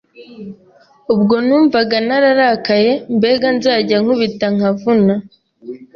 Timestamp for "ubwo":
1.13-1.35